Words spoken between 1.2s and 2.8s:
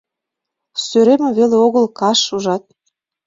веле огыл, каш, ужат